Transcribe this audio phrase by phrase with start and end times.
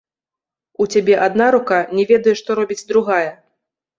[0.85, 3.29] У цябе адна рука не ведае, што робіць другая.